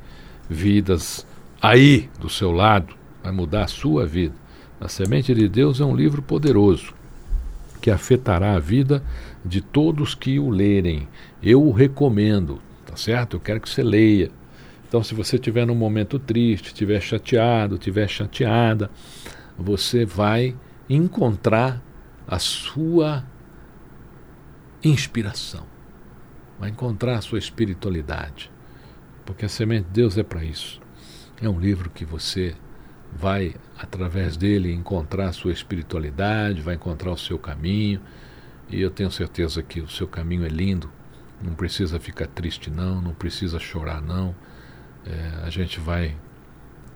vidas 0.49 1.27
aí 1.61 2.09
do 2.21 2.29
seu 2.29 2.53
lado, 2.53 2.95
vai 3.23 3.33
mudar 3.33 3.65
a 3.65 3.69
sua 3.69 4.07
vida. 4.07 4.35
A 4.81 4.89
Semente 4.89 5.35
de 5.35 5.49
Deus 5.49 5.81
é 5.81 5.85
um 5.85 5.97
livro 5.97 6.23
poderoso 6.23 6.95
que 7.81 7.91
afetará 7.91 8.55
a 8.55 8.61
vida 8.61 9.03
de 9.45 9.61
todos 9.61 10.15
que 10.15 10.39
o 10.39 10.51
lerem. 10.51 11.09
Eu 11.43 11.63
o 11.63 11.73
recomendo, 11.73 12.61
tá 12.87 12.97
certo? 12.97 13.37
Eu 13.37 13.41
quero 13.41 13.61
que 13.61 13.69
você 13.69 13.83
leia. 13.83 14.31
Então, 14.89 15.03
se 15.03 15.15
você 15.15 15.37
estiver 15.37 15.67
num 15.67 15.75
momento 15.75 16.19
triste, 16.19 16.69
estiver 16.69 16.99
chateado, 17.03 17.75
estiver 17.75 18.09
chateada, 18.09 18.91
você 19.57 20.07
vai 20.07 20.57
encontrar 20.89 21.83
a 22.27 22.39
sua 22.39 23.23
inspiração, 24.83 25.67
vai 26.59 26.71
encontrar 26.71 27.19
a 27.19 27.21
sua 27.21 27.39
espiritualidade, 27.39 28.51
porque 29.27 29.45
a 29.45 29.49
semente 29.49 29.89
de 29.89 29.93
Deus 29.93 30.17
é 30.17 30.23
para 30.23 30.43
isso. 30.43 30.81
É 31.41 31.49
um 31.49 31.61
livro 31.61 31.91
que 31.91 32.07
você 32.07 32.57
vai, 33.13 33.55
através 33.79 34.39
dele, 34.39 34.73
encontrar 34.73 35.29
a 35.29 35.33
sua 35.33 35.53
espiritualidade, 35.53 36.63
vai 36.63 36.77
encontrar 36.77 37.11
o 37.13 37.19
seu 37.19 37.39
caminho, 37.39 38.01
e 38.71 38.81
eu 38.81 38.91
tenho 38.91 39.11
certeza 39.11 39.63
que 39.63 39.83
o 39.83 39.89
seu 39.89 40.09
caminho 40.09 40.47
é 40.47 40.49
lindo. 40.49 40.91
Não 41.43 41.53
precisa 41.53 42.01
ficar 42.01 42.27
triste, 42.27 42.71
não, 42.71 43.03
não 43.03 43.13
precisa 43.13 43.59
chorar, 43.59 44.01
não 44.01 44.35
é, 45.09 45.47
a 45.47 45.51
gente 45.51 45.81
vai 45.81 46.15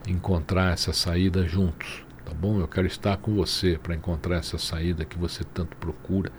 encontrar 0.06 0.72
essa 0.72 0.92
saída 0.92 1.48
juntos, 1.48 2.04
tá 2.24 2.34
bom? 2.34 2.60
Eu 2.60 2.68
quero 2.68 2.86
estar 2.86 3.16
com 3.16 3.34
você 3.34 3.78
para 3.82 3.94
encontrar 3.94 4.36
essa 4.36 4.58
saída 4.58 5.04
que 5.04 5.18
você 5.18 5.42
tanto 5.44 5.76
procura 5.76 6.30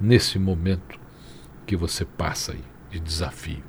nesse 0.00 0.38
momento 0.38 0.98
que 1.66 1.76
você 1.76 2.04
passa 2.04 2.52
aí 2.52 2.64
de 2.90 3.00
desafio. 3.00 3.64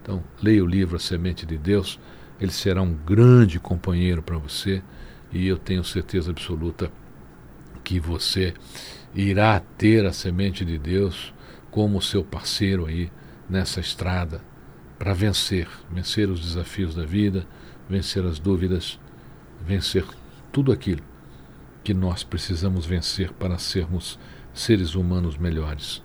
Então, 0.00 0.22
leia 0.40 0.62
o 0.62 0.66
livro 0.66 0.96
A 0.96 1.00
Semente 1.00 1.44
de 1.44 1.58
Deus, 1.58 1.98
ele 2.40 2.52
será 2.52 2.82
um 2.82 2.94
grande 2.94 3.58
companheiro 3.58 4.22
para 4.22 4.38
você 4.38 4.82
e 5.32 5.46
eu 5.46 5.58
tenho 5.58 5.82
certeza 5.82 6.30
absoluta 6.30 6.90
que 7.82 7.98
você 7.98 8.54
irá 9.14 9.60
ter 9.76 10.06
a 10.06 10.12
semente 10.12 10.64
de 10.64 10.78
Deus 10.78 11.34
como 11.70 12.00
seu 12.00 12.22
parceiro 12.22 12.86
aí 12.86 13.10
nessa 13.48 13.80
estrada 13.80 14.51
para 15.02 15.14
vencer, 15.14 15.66
vencer 15.90 16.30
os 16.30 16.38
desafios 16.38 16.94
da 16.94 17.04
vida, 17.04 17.44
vencer 17.90 18.24
as 18.24 18.38
dúvidas, 18.38 19.00
vencer 19.66 20.06
tudo 20.52 20.70
aquilo 20.70 21.02
que 21.82 21.92
nós 21.92 22.22
precisamos 22.22 22.86
vencer 22.86 23.32
para 23.32 23.58
sermos 23.58 24.16
seres 24.54 24.94
humanos 24.94 25.36
melhores. 25.36 26.00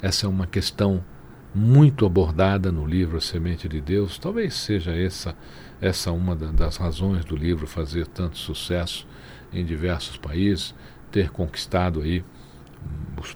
Essa 0.00 0.26
é 0.26 0.28
uma 0.28 0.46
questão 0.46 1.04
muito 1.52 2.06
abordada 2.06 2.70
no 2.70 2.86
livro 2.86 3.16
A 3.16 3.20
Semente 3.20 3.68
de 3.68 3.80
Deus. 3.80 4.20
Talvez 4.20 4.54
seja 4.54 4.92
essa 4.92 5.36
essa 5.80 6.12
uma 6.12 6.36
das 6.36 6.76
razões 6.76 7.24
do 7.24 7.34
livro 7.34 7.66
fazer 7.66 8.06
tanto 8.06 8.38
sucesso 8.38 9.04
em 9.52 9.64
diversos 9.64 10.16
países, 10.16 10.72
ter 11.10 11.30
conquistado 11.30 12.02
aí 12.02 12.22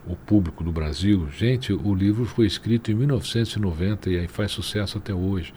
o 0.07 0.17
público 0.17 0.63
do 0.63 0.73
Brasil. 0.73 1.29
Gente, 1.31 1.73
o 1.73 1.95
livro 1.95 2.25
foi 2.25 2.47
escrito 2.47 2.91
em 2.91 2.95
1990 2.95 4.11
e 4.11 4.19
aí 4.19 4.29
faz 4.29 4.53
sucesso 4.53 4.99
até 4.99 5.15
hoje. 5.15 5.53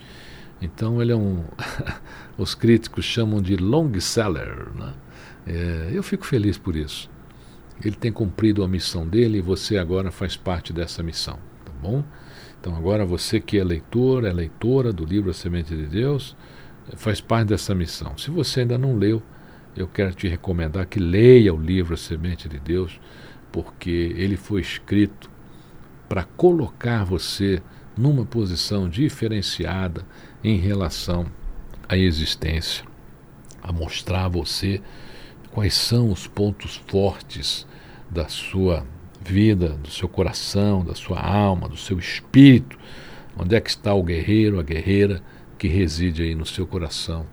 Então 0.60 1.00
ele 1.00 1.12
é 1.12 1.16
um. 1.16 1.44
os 2.36 2.54
críticos 2.54 3.04
chamam 3.04 3.40
de 3.40 3.56
long 3.56 3.92
seller. 4.00 4.68
Né? 4.74 4.94
É, 5.46 5.90
eu 5.92 6.02
fico 6.02 6.26
feliz 6.26 6.58
por 6.58 6.76
isso. 6.76 7.10
Ele 7.84 7.94
tem 7.94 8.10
cumprido 8.10 8.64
a 8.64 8.68
missão 8.68 9.06
dele 9.06 9.38
e 9.38 9.42
você 9.42 9.76
agora 9.76 10.10
faz 10.10 10.36
parte 10.36 10.72
dessa 10.72 11.02
missão, 11.02 11.38
tá 11.62 11.72
bom? 11.82 12.02
Então 12.58 12.74
agora 12.74 13.04
você 13.04 13.38
que 13.38 13.58
é 13.58 13.64
leitor, 13.64 14.24
é 14.24 14.32
leitora 14.32 14.94
do 14.94 15.04
livro 15.04 15.30
A 15.30 15.34
Semente 15.34 15.76
de 15.76 15.84
Deus, 15.84 16.34
faz 16.96 17.20
parte 17.20 17.48
dessa 17.48 17.74
missão. 17.74 18.16
Se 18.16 18.30
você 18.30 18.60
ainda 18.60 18.78
não 18.78 18.96
leu, 18.96 19.22
eu 19.76 19.86
quero 19.86 20.14
te 20.14 20.26
recomendar 20.26 20.86
que 20.86 20.98
leia 20.98 21.52
o 21.52 21.60
livro 21.60 21.92
A 21.92 21.96
Semente 21.98 22.48
de 22.48 22.58
Deus 22.58 22.98
porque 23.52 24.14
ele 24.16 24.36
foi 24.36 24.60
escrito 24.60 25.30
para 26.08 26.24
colocar 26.24 27.04
você 27.04 27.62
numa 27.96 28.24
posição 28.24 28.88
diferenciada 28.88 30.04
em 30.44 30.58
relação 30.58 31.26
à 31.88 31.96
existência, 31.96 32.84
a 33.62 33.72
mostrar 33.72 34.26
a 34.26 34.28
você 34.28 34.80
quais 35.50 35.74
são 35.74 36.10
os 36.10 36.26
pontos 36.26 36.76
fortes 36.86 37.66
da 38.10 38.28
sua 38.28 38.86
vida, 39.20 39.70
do 39.70 39.90
seu 39.90 40.08
coração, 40.08 40.84
da 40.84 40.94
sua 40.94 41.20
alma, 41.20 41.68
do 41.68 41.76
seu 41.76 41.98
espírito, 41.98 42.78
onde 43.36 43.56
é 43.56 43.60
que 43.60 43.70
está 43.70 43.94
o 43.94 44.02
guerreiro, 44.02 44.60
a 44.60 44.62
guerreira 44.62 45.22
que 45.58 45.66
reside 45.66 46.22
aí 46.22 46.34
no 46.34 46.46
seu 46.46 46.66
coração 46.66 47.26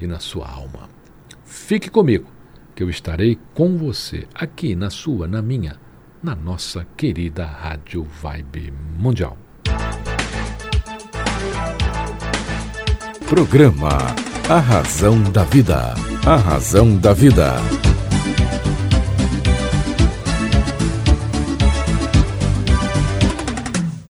e 0.00 0.06
na 0.06 0.18
sua 0.18 0.48
alma. 0.48 0.88
Fique 1.44 1.90
comigo 1.90 2.39
que 2.80 2.84
eu 2.84 2.88
estarei 2.88 3.38
com 3.52 3.76
você 3.76 4.26
aqui 4.34 4.74
na 4.74 4.88
sua, 4.88 5.28
na 5.28 5.42
minha, 5.42 5.76
na 6.22 6.34
nossa 6.34 6.86
querida 6.96 7.44
Rádio 7.44 8.04
Vibe 8.22 8.72
Mundial. 8.98 9.36
Programa 13.28 13.98
A 14.48 14.58
Razão 14.58 15.22
da 15.24 15.44
Vida. 15.44 15.92
A 16.24 16.36
Razão 16.36 16.96
da 16.96 17.12
Vida. 17.12 17.56